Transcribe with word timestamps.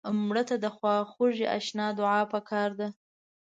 مړه 0.27 0.43
ته 0.49 0.55
د 0.63 0.65
خواخوږۍ 0.75 1.45
اشنا 1.57 1.87
دعا 1.99 2.19
پکار 2.33 2.69
ده 2.79 2.87